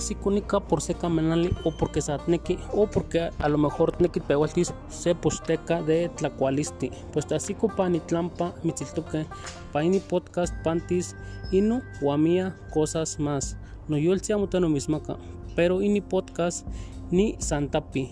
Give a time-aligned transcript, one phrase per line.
[0.00, 4.72] así cúnica por seca menali o porque satneki o porque a lo mejor tneki pehualtis
[4.88, 6.90] se posteca de tlacualisti.
[7.12, 9.26] Pues así copani tlampa mitziltoque
[9.72, 11.14] paini podcast pantis
[11.52, 13.58] inu guamia cosas más.
[13.88, 14.22] No yo el
[14.60, 15.16] no mismaca
[15.54, 16.66] pero ini podcast
[17.10, 18.10] ni santapi.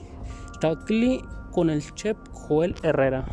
[0.61, 3.25] Tacli con el chef Joel Herrera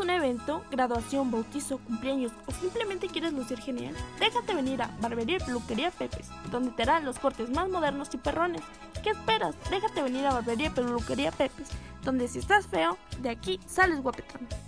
[0.00, 5.40] un evento, graduación, bautizo, cumpleaños o simplemente quieres lucir genial, déjate venir a Barbería y
[5.40, 8.62] Peluquería Pepes, donde te harán los cortes más modernos y perrones.
[9.02, 9.54] ¿Qué esperas?
[9.70, 11.68] Déjate venir a Barbería y Peluquería Pepes,
[12.04, 14.67] donde si estás feo, de aquí sales guapetón.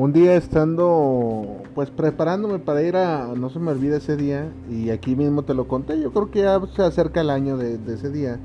[0.00, 4.88] Un día estando pues preparándome para ir a, no se me olvida ese día, y
[4.88, 8.10] aquí mismo te lo conté, yo creo que ya se acerca el año de, ese
[8.10, 8.38] día.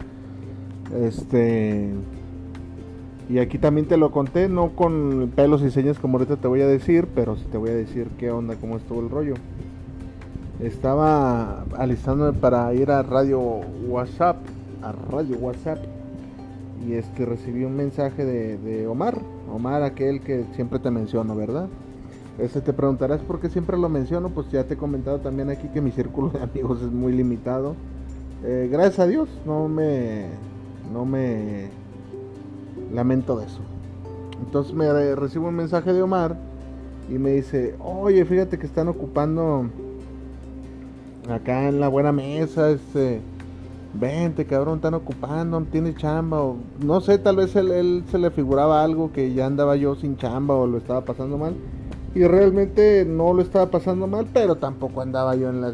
[0.93, 1.93] Este,
[3.29, 6.61] y aquí también te lo conté, no con pelos y señas como ahorita te voy
[6.61, 9.35] a decir, pero sí te voy a decir qué onda, cómo estuvo el rollo.
[10.59, 13.39] Estaba alistándome para ir a radio
[13.87, 14.37] WhatsApp,
[14.81, 15.79] a radio WhatsApp,
[16.83, 19.19] y este recibí un mensaje de, Omar,
[19.51, 21.67] Omar aquel que siempre te menciono, ¿verdad?
[22.37, 25.69] Este te preguntarás por qué siempre lo menciono, pues ya te he comentado también aquí
[25.69, 27.75] que mi círculo de amigos es muy limitado.
[28.43, 30.25] Eh, gracias a Dios, no me,
[30.91, 31.69] no me
[32.93, 33.61] lamento de eso.
[34.43, 36.37] Entonces me recibo un mensaje de Omar
[37.09, 39.69] y me dice, oye, fíjate que están ocupando
[41.29, 43.21] acá en la buena mesa, este
[43.99, 48.31] vente cabrón, están ocupando, no tiene chamba, o no sé, tal vez él, se le
[48.31, 51.55] figuraba algo que ya andaba yo sin chamba o lo estaba pasando mal.
[52.13, 55.73] Y realmente no lo estaba pasando mal, pero tampoco andaba yo en las,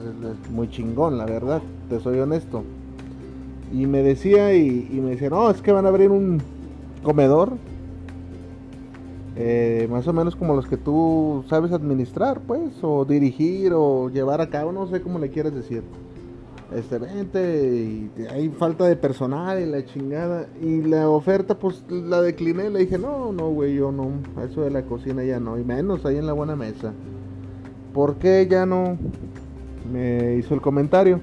[0.49, 2.63] muy chingón, la verdad, te soy honesto.
[3.71, 6.41] Y me decía, y, me decía, no, es que van a abrir un
[7.03, 7.53] comedor,
[9.35, 14.41] eh, más o menos como los que tú sabes administrar, pues, o dirigir, o llevar
[14.41, 15.83] a cabo, no sé cómo le quieres decir
[16.75, 20.47] este, vente, y hay falta de personal y la chingada.
[20.61, 24.11] Y la oferta, pues la decliné, le dije, no, no, güey, yo no,
[24.43, 26.93] eso de la cocina ya no, y menos ahí en la buena mesa.
[27.93, 28.97] ¿Por qué ya no?
[29.91, 31.19] Me hizo el comentario.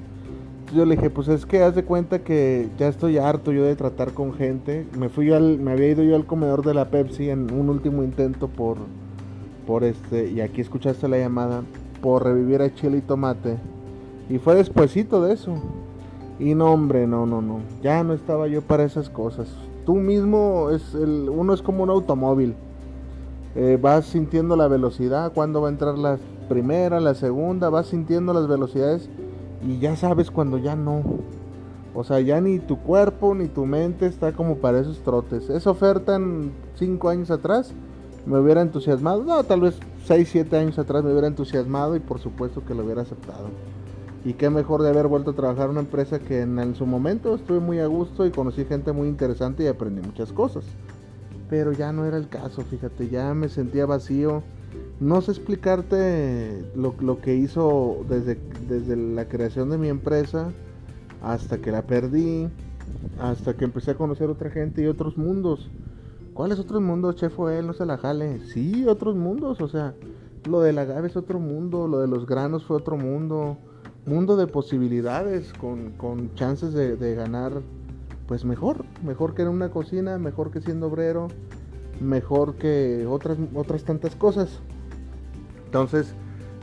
[0.75, 3.75] Yo le dije, pues es que haz de cuenta que ya estoy harto yo de
[3.75, 4.87] tratar con gente.
[4.99, 8.03] Me fui al, me había ido yo al comedor de la Pepsi en un último
[8.03, 8.77] intento por,
[9.67, 11.63] por este, y aquí escuchaste la llamada,
[12.03, 13.57] por revivir a Chile y Tomate
[14.29, 15.55] y fue despuesito de eso.
[16.39, 17.61] Y no, hombre, no, no, no.
[17.83, 19.49] Ya no estaba yo para esas cosas.
[19.85, 22.55] Tú mismo, es el, uno es como un automóvil.
[23.57, 26.19] Eh, vas sintiendo la velocidad, cuando va a entrar la
[26.49, 29.09] primera, la segunda, vas sintiendo las velocidades
[29.67, 31.03] y ya sabes cuando ya no.
[31.95, 35.51] O sea, ya ni tu cuerpo ni tu mente está como para esos trotes.
[35.51, 37.73] Esa oferta en 5 años atrás
[38.27, 39.25] me hubiera entusiasmado.
[39.25, 42.85] No, tal vez 6, 7 años atrás me hubiera entusiasmado y por supuesto que lo
[42.85, 43.49] hubiera aceptado.
[44.25, 47.35] Y qué mejor de haber vuelto a trabajar en una empresa que en, su momento
[47.35, 50.65] estuve muy a gusto y conocí gente muy interesante y aprendí muchas cosas.
[51.49, 54.43] Pero ya no era el caso, fíjate, ya me sentía vacío.
[55.01, 60.51] No sé explicarte lo, lo que hizo desde, desde la creación de mi empresa
[61.23, 62.49] hasta que la perdí,
[63.21, 65.71] hasta que empecé a conocer otra gente y otros mundos.
[66.35, 67.39] ¿Cuáles otros mundos, chef?
[67.51, 68.41] Él, no se la jale.
[68.47, 69.95] Sí, otros mundos, o sea,
[70.49, 73.59] lo del agave es otro mundo, lo de los granos fue otro mundo
[74.09, 77.53] mundo de posibilidades con, con chances de, ganar
[78.27, 81.29] pues mejor, mejor que en una cocina, mejor que siendo obrero,
[82.01, 84.61] mejor que otras, otras tantas cosas.
[85.65, 86.15] Entonces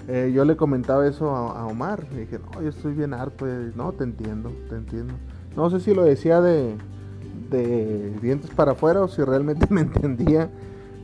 [0.07, 3.45] eh, yo le comentaba eso a, Omar, le dije, no, yo estoy bien harto,
[3.75, 5.13] no, te entiendo, te entiendo.
[5.56, 6.75] No sé si lo decía de,
[7.50, 10.50] de dientes para afuera o si realmente me entendía,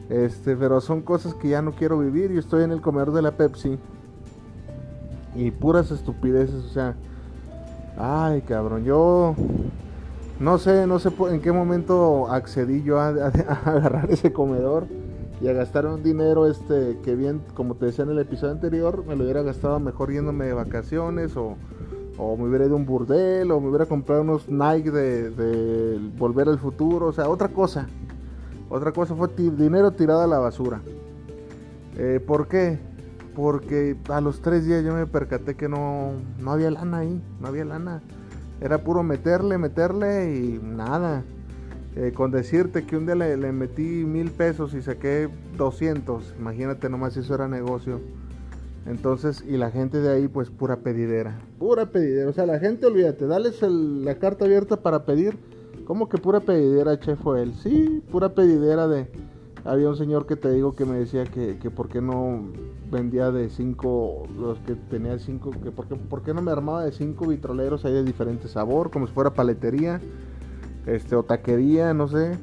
[0.09, 2.31] este, pero son cosas que ya no quiero vivir.
[2.31, 3.79] Yo estoy en el comedor de la Pepsi
[5.35, 6.95] y puras estupideces, o sea,
[7.97, 9.35] ay cabrón, yo
[10.39, 13.07] no sé, no sé en qué momento accedí yo a,
[13.65, 14.87] agarrar ese comedor
[15.41, 19.03] y a gastar un dinero este que bien, como te decía en el episodio anterior,
[19.07, 21.55] me lo hubiera gastado mejor yéndome de vacaciones o,
[22.17, 26.47] o me hubiera ido un burdel, o me hubiera comprado unos Nike de, de Volver
[26.47, 27.87] al Futuro, o sea, otra cosa.
[28.69, 30.81] Otra cosa fue dinero tirado a la basura.
[31.97, 32.79] Eh, ¿Por qué?
[33.35, 37.47] Porque a los tres días yo me percaté que no, no había lana ahí, no
[37.47, 38.01] había lana.
[38.59, 41.23] Era puro meterle, meterle y nada.
[41.95, 47.13] Eh, con decirte que un día le, metí mil pesos y saqué 200, imagínate nomás
[47.13, 47.99] si eso era negocio.
[48.85, 52.29] Entonces, y la gente de ahí, pues pura pedidera, pura pedidera.
[52.29, 55.37] O sea, la gente, olvídate, dales la carta abierta para pedir.
[55.85, 57.53] ¿Cómo que pura pedidera, chef fue él?
[57.55, 59.07] Sí, pura pedidera de...
[59.63, 62.45] Había un señor que te digo que me decía que, que por qué no
[62.89, 66.83] vendía de cinco, los que tenía cinco, que por qué, por qué no me armaba
[66.83, 70.01] de cinco vitroleros ahí de diferente sabor, como si fuera paletería
[70.85, 72.37] este, o taquería, no sé.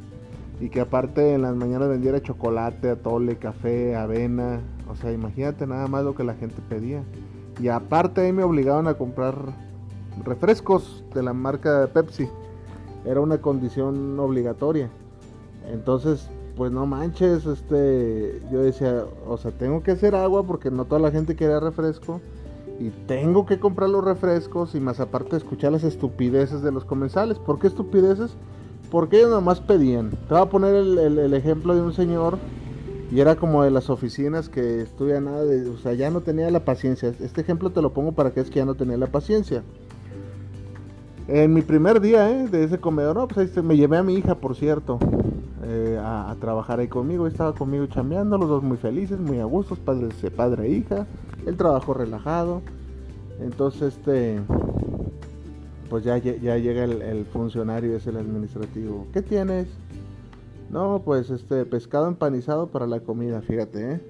[0.61, 4.61] Y que aparte en las mañanas vendiera chocolate, atole, café, avena.
[4.89, 7.03] O sea, imagínate nada más lo que la gente pedía.
[7.61, 9.35] Y aparte ahí me obligaban a comprar
[10.25, 12.29] refrescos de la marca de Pepsi.
[13.05, 14.91] Era una condición obligatoria.
[15.71, 16.29] Entonces,
[16.59, 21.01] pues no manches, este, yo decía, o sea, tengo que hacer agua porque no toda
[21.01, 22.21] la gente quería refresco
[22.81, 27.39] y tengo que comprar los refrescos y más aparte escuchar las estupideces de los comensales.
[27.39, 28.33] ¿Por qué estupideces?
[28.91, 30.11] Porque ellos nomás pedían.
[30.11, 32.39] Te voy a poner el, ejemplo de un señor
[33.13, 36.51] y era como de las oficinas que estudia nada de, o sea, ya no tenía
[36.51, 37.15] la paciencia.
[37.21, 39.63] Este ejemplo te lo pongo para que es que ya no tenía la paciencia.
[41.29, 42.49] En mi primer día ¿eh?
[42.49, 44.99] de ese comedor, no, pues ahí me llevé a mi hija, por cierto,
[45.65, 47.27] eh, a, trabajar ahí conmigo.
[47.27, 51.07] Estaba conmigo chambeando, los dos muy felices, muy a gusto, padre, padre e hija
[51.47, 52.63] el trabajo relajado.
[53.41, 54.41] Entonces, este,
[55.89, 59.07] pues ya, ya llega el, funcionario, es el administrativo.
[59.13, 59.69] ¿Qué tienes?
[60.71, 64.01] No, pues este, pescado empanizado para la comida, fíjate, ¿eh?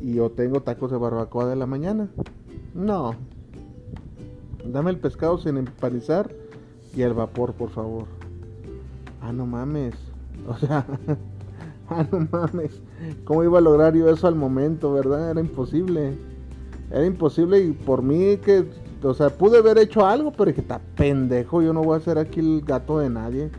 [0.00, 2.08] Y yo tengo tacos de barbacoa de la mañana.
[2.74, 3.14] No.
[4.64, 6.32] Dame el pescado sin empanizar
[6.94, 8.04] y el vapor, por favor.
[9.20, 9.94] Ah, no mames.
[10.48, 10.84] O sea,
[11.88, 12.80] ah, no mames.
[13.24, 15.30] ¿Cómo iba a lograr yo eso al momento, verdad?
[15.30, 16.16] Era imposible.
[16.90, 18.66] Era imposible y por mí que,
[19.02, 22.18] o sea, pude haber hecho algo, pero dije, está pendejo, yo no voy a ser
[22.18, 23.50] aquí el gato de nadie.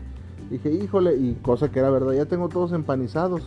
[0.50, 3.42] Dije, híjole, y cosa que era verdad, ya tengo todos empanizados.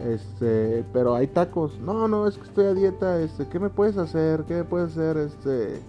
[0.00, 1.78] Este, pero hay tacos.
[1.80, 4.44] No, no, es que estoy a dieta, este, ¿qué me puedes hacer?
[4.44, 5.16] ¿Qué me puedes hacer?
[5.16, 5.80] Este,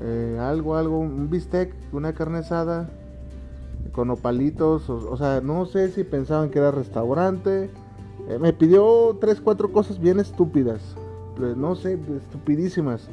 [0.00, 2.88] eh, algo, algo, un bistec, una carne asada
[3.92, 7.70] con opalitos, o, sea, no sé si pensaban que era restaurante.
[8.28, 10.96] Eh, me pidió tres, cuatro cosas bien estúpidas.
[11.36, 13.08] Pues, no sé, estupidísimas.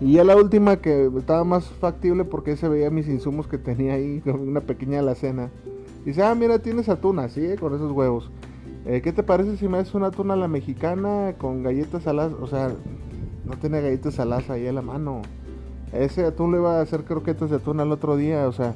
[0.00, 3.94] Y ya la última que estaba más factible porque se veía mis insumos que tenía
[3.94, 5.50] ahí, una pequeña alacena.
[6.04, 8.30] Dice, ah, mira, tienes atún así, con esos huevos.
[8.86, 12.34] Eh, ¿Qué te parece si me haces una atún a la mexicana con galletas saladas?
[12.40, 12.72] O sea,
[13.44, 15.22] no tiene galletas saladas ahí a la mano.
[15.92, 18.74] Ese atún le iba a hacer croquetas de atún al otro día, o sea.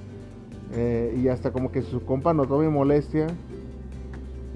[0.73, 3.29] Eh, y hasta como que su compa notó mi molestia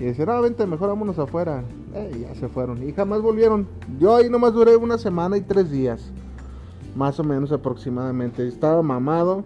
[0.00, 1.62] y decían, ah, vente, mejor vámonos afuera.
[1.94, 2.82] Eh, ya se fueron.
[2.82, 3.66] Y jamás volvieron.
[3.98, 6.10] Yo ahí nomás duré una semana y tres días.
[6.96, 8.48] Más o menos aproximadamente.
[8.48, 9.44] Estaba mamado.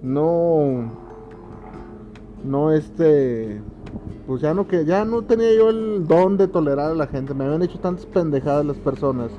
[0.00, 0.90] No.
[2.42, 3.60] No este.
[4.26, 7.34] Pues ya no que ya no tenía yo el don de tolerar a la gente.
[7.34, 9.32] Me habían hecho tantas pendejadas las personas.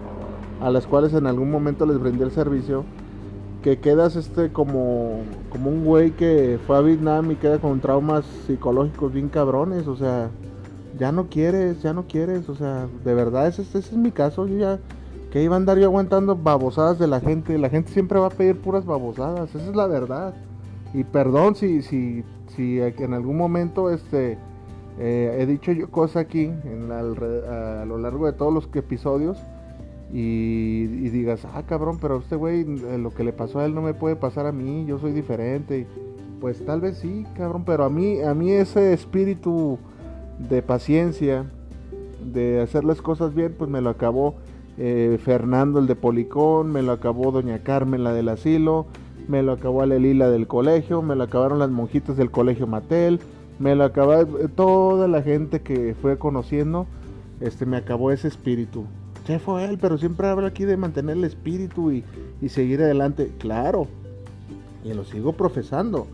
[0.62, 2.86] A las cuales en algún momento les brindé el servicio.
[3.66, 5.24] Que quedas este como.
[5.50, 9.88] como un güey que fue a Vietnam y queda con traumas psicológicos bien cabrones.
[9.88, 10.30] O sea
[10.98, 14.48] ya no quieres, ya no quieres, o sea, de verdad, ese, ese es mi caso,
[14.48, 14.80] yo ya,
[15.32, 18.32] que iba a andar yo aguantando babosadas de la gente, la gente siempre va a
[18.32, 20.34] pedir puras babosadas, esa es la verdad,
[20.94, 22.24] y perdón si, si,
[22.56, 24.38] si en algún momento, este,
[25.00, 27.02] eh, he dicho yo cosas aquí, en a,
[27.86, 29.38] lo largo de todos los episodios,
[30.14, 33.82] y, digas, ah, cabrón, pero este güey, eh, lo que le pasó a él no
[33.82, 35.88] me puede pasar a mí, yo soy diferente,
[36.40, 39.80] pues tal vez sí, cabrón, pero a mí, a mí ese espíritu
[40.38, 41.46] de paciencia,
[42.24, 44.36] de hacer las cosas bien, pues me lo acabó
[44.78, 48.86] eh, Fernando el de Policón, me lo acabó Doña Carmen la del asilo,
[49.28, 53.20] me lo acabó Alelila del colegio, me lo acabaron las monjitas del colegio Matel,
[53.60, 56.88] me lo acabó eh, toda la gente que fue conociendo,
[57.40, 58.86] este me acabó ese espíritu.
[59.26, 62.04] Se fue él, pero siempre habla aquí de mantener el espíritu y,
[62.42, 63.32] y seguir adelante.
[63.40, 63.88] Claro,
[64.84, 66.08] y lo sigo profesando.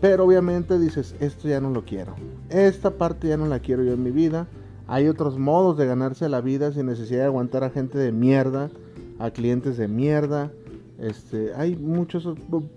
[0.00, 2.14] Pero obviamente dices, esto ya no lo quiero.
[2.50, 4.46] Esta parte ya no la quiero yo en mi vida.
[4.86, 8.70] Hay otros modos de ganarse la vida sin necesidad de aguantar a gente de mierda,
[9.18, 10.50] a clientes de mierda.
[10.98, 12.28] Este, hay muchos,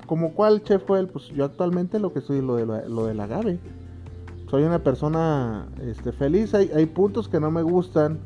[0.05, 3.19] como cuál chef fue él, pues yo actualmente lo que soy lo de lo del
[3.19, 3.59] agave.
[4.49, 6.53] Soy una persona este, feliz.
[6.53, 8.19] Hay, hay puntos que no me gustan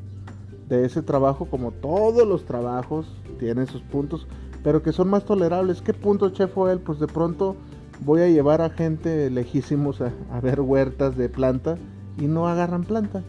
[0.68, 3.08] de ese trabajo, como todos los trabajos
[3.40, 4.28] tienen sus puntos.
[4.64, 5.84] pero que son más tolerables.
[5.84, 6.80] ¿Qué punto, chef él?
[6.80, 7.56] Pues de pronto
[8.04, 11.78] voy a llevar a gente lejísimos a, ver huertas de planta
[12.20, 13.22] y no agarran planta.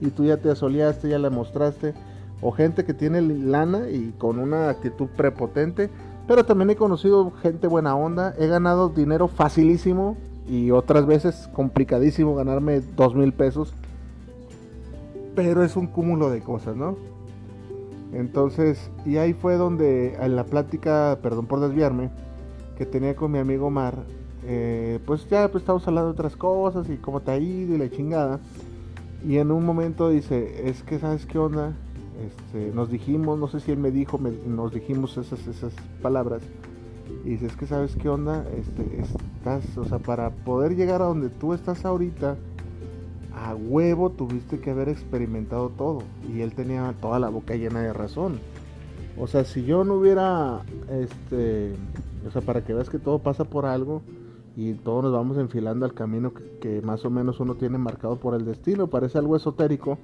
[0.00, 1.92] Y tú ya te asoleaste, ya la mostraste.
[2.40, 5.90] O gente que tiene lana y con una actitud prepotente.
[6.26, 8.34] Pero también he conocido gente buena onda.
[8.38, 10.16] He ganado dinero facilísimo
[10.48, 13.74] y otras veces complicadísimo ganarme dos mil pesos.
[15.34, 16.96] Pero es un cúmulo de cosas, ¿no?
[18.12, 22.10] Entonces, y ahí fue donde en la plática, perdón por desviarme,
[22.76, 24.04] que tenía con mi amigo Mar,
[24.44, 27.78] eh, pues ya pues estamos hablando de otras cosas y cómo te ha ido y
[27.78, 28.40] la chingada.
[29.24, 31.74] Y en un momento dice, es que sabes qué onda,
[32.26, 35.72] este, nos dijimos, no sé si él me dijo, nos dijimos esas, esas
[36.02, 36.42] palabras.
[37.24, 41.06] Y dice, es que sabes qué onda, este, estás, o sea, para poder llegar a
[41.06, 42.36] donde tú estás ahorita,
[43.40, 46.02] a huevo tuviste que haber experimentado todo.
[46.28, 48.38] Y él tenía toda la boca llena de razón.
[49.18, 51.74] O sea, si yo no hubiera, este,
[52.26, 54.02] o sea, para que veas que todo pasa por algo
[54.56, 58.34] y todos nos vamos enfilando al camino que, más o menos uno tiene marcado por
[58.34, 58.88] el destino.
[58.88, 59.98] Parece algo esotérico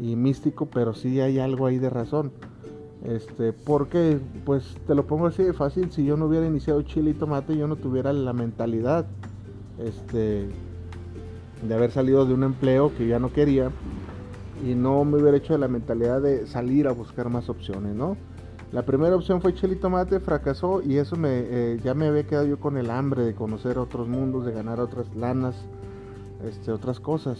[0.00, 2.32] y místico, pero sí hay algo ahí de razón.
[3.04, 7.10] Este, porque, pues te lo pongo así de fácil, si yo no hubiera iniciado chile
[7.10, 9.06] y tomate, yo no tuviera la mentalidad,
[9.78, 10.48] este,
[11.62, 13.70] de haber salido de un empleo que ya no quería
[14.64, 18.16] y no me hubiera hecho de la mentalidad de salir a buscar más opciones, ¿no?
[18.72, 22.26] La primera opción fue chile y tomate, fracasó y eso me, eh, ya me había
[22.26, 25.56] quedado yo con el hambre de conocer otros mundos, de ganar otras lanas,
[26.44, 27.38] este, otras cosas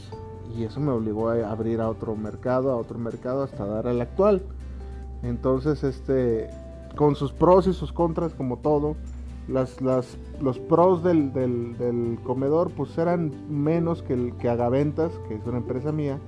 [0.56, 4.00] y eso me obligó a abrir a otro mercado, a otro mercado hasta dar al
[4.00, 4.42] actual.
[5.22, 6.50] Entonces, este,
[6.96, 8.96] con sus pros y sus contras, como todo,
[9.48, 15.34] las, las, los pros del, del, comedor pues eran menos que, el, que Agaventas, que
[15.34, 16.18] es una empresa mía,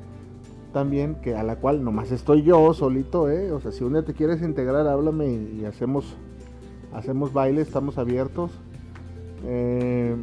[0.73, 3.53] también, que a la cual nomás estoy yo solito, ¿eh?
[3.53, 6.17] O sea, si un día te quieres integrar, háblame y, hacemos,
[6.93, 8.51] hacemos baile, estamos abiertos.
[9.45, 10.17] Eh,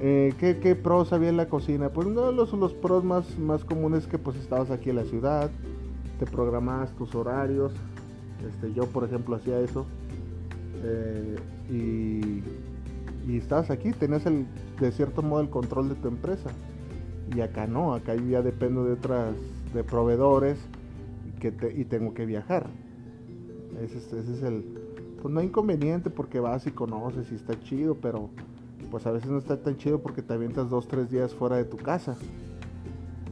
[0.00, 1.90] eh, ¿qué, ¿qué, pros había en la cocina?
[1.90, 5.04] Pues uno de los, los pros más, más comunes que pues estabas aquí en la
[5.04, 5.50] ciudad,
[6.18, 7.72] te programabas tus horarios.
[8.46, 9.86] Este, yo por ejemplo hacía eso.
[11.70, 12.42] Y,
[13.26, 14.46] y estabas aquí, tenías el,
[14.80, 16.50] de cierto modo el control de tu empresa.
[17.34, 19.34] Y acá no, acá ya dependo de otras,
[19.72, 20.58] de proveedores
[21.40, 22.66] que y tengo que viajar.
[23.80, 24.64] Ese, es el,
[25.20, 28.30] pues no inconveniente porque vas y conoces y está chido, pero
[28.90, 31.64] pues a veces no está tan chido porque te avientas dos, tres días fuera de
[31.64, 32.16] tu casa,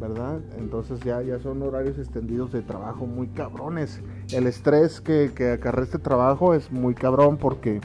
[0.01, 0.41] ¿verdad?
[0.59, 4.01] Entonces ya, ya son horarios extendidos de trabajo muy cabrones.
[4.31, 7.81] El estrés que, que acarrea este trabajo es muy cabrón porque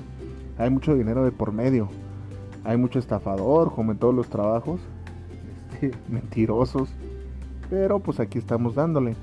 [0.57, 1.89] hay mucho dinero de por medio.
[2.63, 4.81] Hay mucho estafador, como en todos los trabajos,
[5.77, 6.89] este, mentirosos,
[7.69, 9.15] pero pues aquí estamos dándole.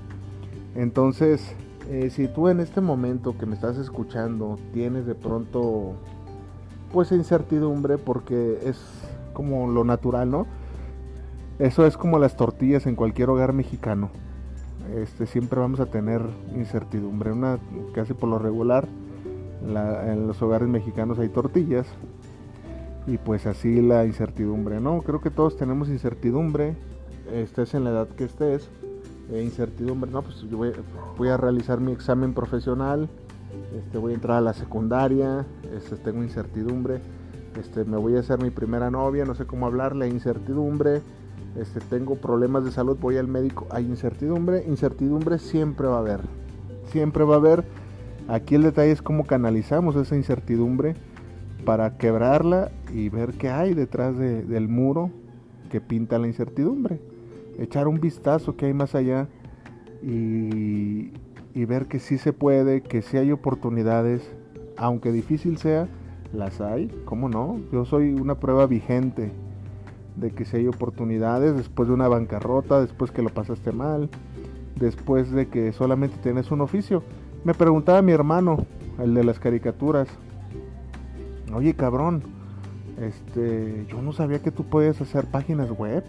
[0.74, 1.54] Entonces,
[1.88, 5.94] eh, si tú en este momento que me estás escuchando tienes de pronto
[6.92, 8.80] pues incertidumbre porque es
[9.32, 10.46] como lo natural, ¿no?
[11.58, 14.10] Eso es como las tortillas en cualquier hogar mexicano.
[14.92, 16.20] Este, siempre vamos a tener
[16.54, 17.32] incertidumbre.
[17.32, 17.58] Una,
[17.94, 18.86] casi por lo regular,
[19.62, 21.86] en los hogares mexicanos hay tortillas.
[23.06, 25.02] Y pues así la incertidumbre, ¿no?
[25.02, 26.76] Creo que todos tenemos incertidumbre.
[27.32, 28.68] Estés en la edad que estés.
[29.30, 30.72] Eh, incertidumbre, no, pues yo voy,
[31.16, 33.08] voy a realizar mi examen profesional
[33.76, 37.00] este, voy a entrar a la secundaria, este, tengo incertidumbre,
[37.58, 41.02] este, me voy a hacer mi primera novia, no sé cómo hablarle, incertidumbre,
[41.56, 46.20] este, tengo problemas de salud, voy al médico, hay incertidumbre, incertidumbre siempre va a haber,
[46.86, 47.64] siempre va a haber.
[48.26, 50.94] Aquí el detalle es cómo canalizamos esa incertidumbre
[51.64, 55.10] para quebrarla y ver qué hay detrás del muro
[55.70, 57.00] que pinta la incertidumbre.
[57.58, 59.28] Echar un vistazo que hay más allá
[60.02, 61.12] y,
[61.54, 64.28] y ver que sí se puede, que sí hay oportunidades,
[64.76, 65.88] aunque difícil sea,
[66.32, 67.60] las hay, ¿cómo no?
[67.72, 69.30] Yo soy una prueba vigente
[70.16, 74.08] de que si hay oportunidades después de una bancarrota, después que lo pasaste mal,
[74.76, 77.02] después de que solamente tienes un oficio.
[77.44, 78.64] Me preguntaba mi hermano,
[78.98, 80.08] el de las caricaturas,
[81.52, 82.22] oye cabrón,
[83.00, 86.04] este, yo no sabía que tú podías hacer páginas web.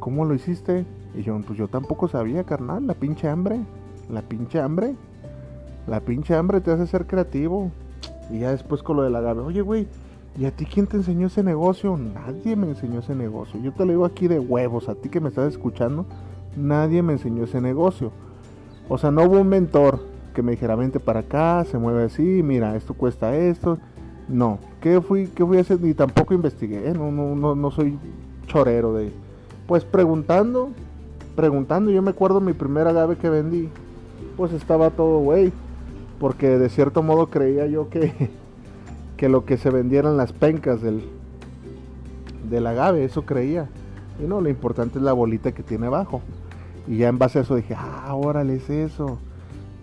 [0.00, 0.84] ¿Cómo lo hiciste?
[1.14, 3.60] Y yo, pues yo tampoco sabía, carnal, la pinche hambre.
[4.10, 4.94] La pinche hambre.
[5.86, 7.70] La pinche hambre te hace ser creativo.
[8.30, 9.86] Y ya después con lo de la agave, oye, güey,
[10.38, 11.96] ¿y a ti quién te enseñó ese negocio?
[11.96, 13.60] Nadie me enseñó ese negocio.
[13.60, 16.06] Yo te lo digo aquí de huevos, a ti que me estás escuchando,
[16.56, 18.12] nadie me enseñó ese negocio.
[18.88, 20.00] O sea, no hubo un mentor
[20.34, 23.78] que me dijera, vente para acá, se mueve así, mira, esto cuesta esto.
[24.28, 25.80] No, ¿qué fui, qué fui a hacer?
[25.80, 26.92] Ni tampoco investigué, ¿eh?
[26.92, 27.98] no, no, no, no soy
[28.46, 29.12] chorero de...
[29.66, 30.70] Pues preguntando,
[31.34, 33.68] preguntando, yo me acuerdo mi primera agave que vendí,
[34.36, 35.52] pues estaba todo, güey,
[36.20, 38.30] porque de cierto modo creía yo que,
[39.16, 41.02] que lo que se vendieran las pencas del,
[42.48, 43.68] del agave, eso creía.
[44.22, 46.22] Y no, lo importante es la bolita que tiene abajo.
[46.86, 49.18] Y ya en base a eso dije, ah, órale, es eso.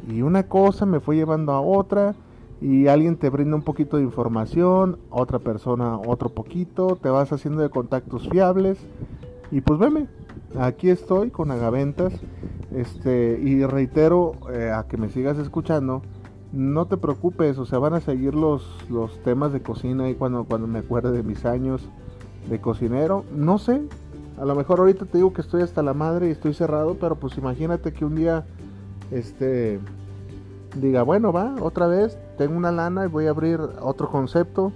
[0.10, 2.16] Y una cosa me fue llevando a otra.
[2.62, 7.62] Y alguien te brinda un poquito de información, otra persona otro poquito, te vas haciendo
[7.62, 8.78] de contactos fiables.
[9.52, 10.08] Y pues veme,
[10.58, 12.14] aquí estoy con Agaventas.
[12.74, 16.02] Este, y reitero eh, a que me sigas escuchando.
[16.54, 20.44] No te preocupes, o sea, van a seguir los, los temas de cocina y cuando,
[20.44, 21.82] cuando me acuerde de mis años
[22.48, 23.26] de cocinero.
[23.36, 23.82] No sé,
[24.40, 27.16] a lo mejor ahorita te digo que estoy hasta la madre y estoy cerrado, pero
[27.16, 28.46] pues imagínate que un día,
[29.10, 29.80] este,
[30.80, 34.72] diga, bueno, va, otra vez, tengo una lana y voy a abrir otro concepto.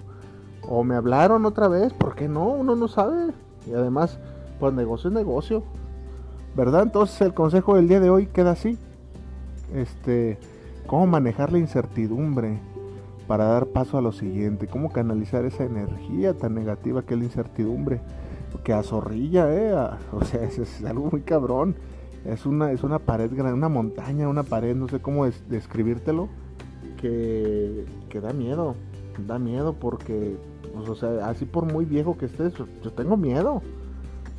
[0.69, 2.49] O me hablaron otra vez, ¿por qué no?
[2.49, 3.33] Uno no sabe.
[3.67, 4.19] Y además,
[4.59, 5.63] pues negocio es negocio.
[6.55, 6.83] ¿Verdad?
[6.83, 8.77] Entonces el consejo del día de hoy queda así.
[9.73, 10.37] Este,
[10.87, 12.59] cómo manejar la incertidumbre
[13.27, 17.25] para dar paso a lo siguiente, cómo canalizar esa energía tan negativa que es la
[17.25, 17.99] incertidumbre
[18.63, 19.73] que azorrilla, ¿eh?
[20.11, 21.75] O sea, es, algo muy cabrón.
[22.25, 26.27] Es una, es una pared grande, una montaña, una pared, no sé cómo describírtelo,
[26.99, 28.75] que, que da miedo.
[29.25, 30.37] Da miedo porque,
[30.73, 33.61] pues, o sea, así por muy viejo que estés, yo tengo miedo.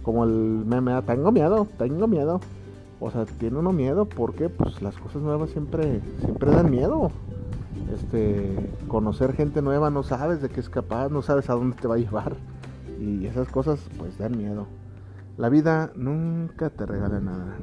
[0.02, 2.40] Como el meme, ah, tengo miedo, tengo miedo.
[3.00, 7.10] O sea, tiene uno miedo porque pues las cosas nuevas siempre, siempre dan miedo.
[7.94, 11.88] Este, conocer gente nueva no sabes de qué es capaz, no sabes a dónde te
[11.88, 12.36] va a llevar.
[13.00, 14.66] Y esas cosas pues dan miedo.
[15.36, 17.56] La vida nunca te regala nada.